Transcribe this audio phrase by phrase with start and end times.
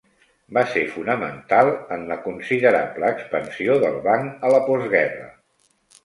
[0.57, 1.67] Va ser fonamental
[1.97, 5.29] en la considerable expansió del banc a la postguerra.